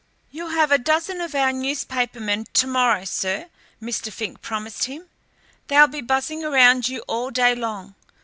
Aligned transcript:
"You'll 0.31 0.49
have 0.49 0.71
a 0.71 0.79
dose 0.79 1.09
of 1.09 1.35
our 1.35 1.51
newspapermen 1.53 2.47
to 2.53 2.65
morrow, 2.65 3.05
sir," 3.05 3.49
Mr. 3.79 4.11
Fink 4.11 4.41
promised 4.41 4.85
him. 4.85 5.09
"They'll 5.67 5.85
be 5.85 6.01
buzzing 6.01 6.43
around 6.43 6.87
you 6.89 7.01
all 7.01 7.29
day 7.29 7.53
long. 7.53 7.93